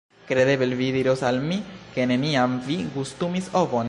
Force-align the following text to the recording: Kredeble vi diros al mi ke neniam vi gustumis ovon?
Kredeble 0.29 0.77
vi 0.79 0.87
diros 0.95 1.21
al 1.29 1.37
mi 1.51 1.59
ke 1.97 2.07
neniam 2.13 2.57
vi 2.71 2.79
gustumis 2.97 3.53
ovon? 3.65 3.79